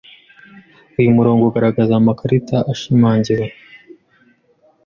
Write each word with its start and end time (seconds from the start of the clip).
Uyu 0.99 1.15
murongo 1.17 1.41
ugaragaza 1.45 1.93
amakarita 1.95 2.57
ashimangiwe 2.71 3.45